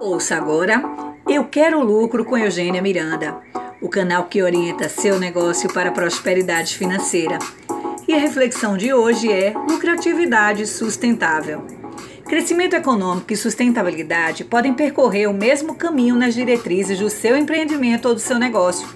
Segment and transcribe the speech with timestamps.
[0.00, 0.82] Ouça agora
[1.28, 3.36] Eu Quero Lucro com Eugênia Miranda,
[3.82, 7.38] o canal que orienta seu negócio para a prosperidade financeira.
[8.08, 11.66] E a reflexão de hoje é lucratividade sustentável.
[12.24, 18.14] Crescimento econômico e sustentabilidade podem percorrer o mesmo caminho nas diretrizes do seu empreendimento ou
[18.14, 18.88] do seu negócio.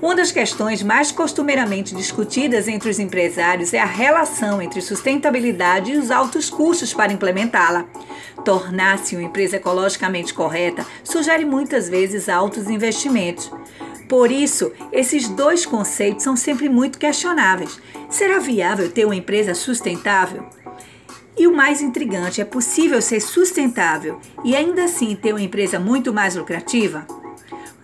[0.00, 5.96] Uma das questões mais costumeiramente discutidas entre os empresários é a relação entre sustentabilidade e
[5.96, 7.86] os altos custos para implementá-la.
[8.42, 13.50] Tornar-se uma empresa ecologicamente correta sugere muitas vezes altos investimentos.
[14.08, 17.78] Por isso, esses dois conceitos são sempre muito questionáveis.
[18.08, 20.46] Será viável ter uma empresa sustentável?
[21.36, 26.12] E o mais intrigante, é possível ser sustentável e ainda assim ter uma empresa muito
[26.12, 27.06] mais lucrativa?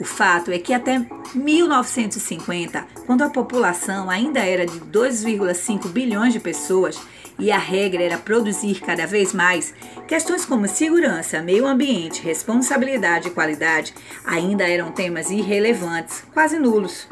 [0.00, 1.04] O fato é que até
[1.34, 6.98] 1950, quando a população ainda era de 2,5 bilhões de pessoas
[7.38, 9.74] e a regra era produzir cada vez mais,
[10.08, 13.92] questões como segurança, meio ambiente, responsabilidade e qualidade
[14.24, 17.06] ainda eram temas irrelevantes, quase nulos.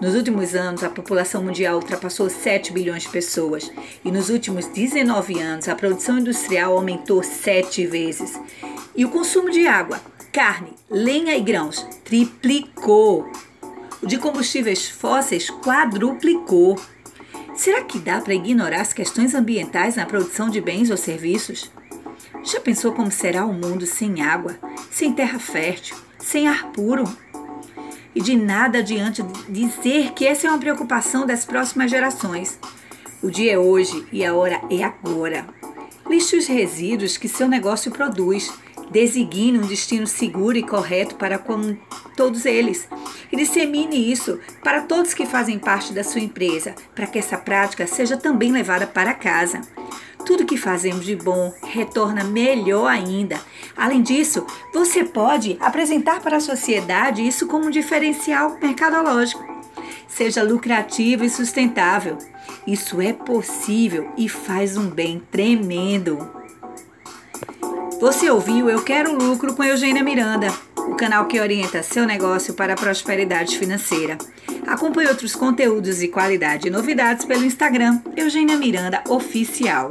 [0.00, 3.68] Nos últimos anos, a população mundial ultrapassou 7 bilhões de pessoas
[4.04, 8.40] e nos últimos 19 anos, a produção industrial aumentou 7 vezes.
[8.94, 10.00] E o consumo de água
[10.38, 13.28] carne, lenha e grãos triplicou.
[14.00, 16.80] O de combustíveis fósseis quadruplicou.
[17.56, 21.72] Será que dá para ignorar as questões ambientais na produção de bens ou serviços?
[22.44, 24.56] Já pensou como será o mundo sem água,
[24.92, 27.02] sem terra fértil, sem ar puro?
[28.14, 32.60] E de nada adianta dizer que essa é uma preocupação das próximas gerações.
[33.20, 35.48] O dia é hoje e a hora é agora.
[36.08, 38.52] Lixe os resíduos que seu negócio produz
[38.90, 41.38] Designe um destino seguro e correto para
[42.16, 42.88] todos eles
[43.30, 47.86] e dissemine isso para todos que fazem parte da sua empresa, para que essa prática
[47.86, 49.60] seja também levada para casa.
[50.24, 53.40] Tudo que fazemos de bom retorna melhor ainda.
[53.76, 59.46] Além disso, você pode apresentar para a sociedade isso como um diferencial mercadológico.
[60.06, 62.18] Seja lucrativo e sustentável.
[62.66, 66.37] Isso é possível e faz um bem tremendo.
[68.00, 72.74] Você ouviu Eu Quero Lucro com Eugênia Miranda, o canal que orienta seu negócio para
[72.74, 74.16] a prosperidade financeira.
[74.68, 79.90] Acompanhe outros conteúdos de qualidade e novidades pelo Instagram Eugênia Miranda Oficial.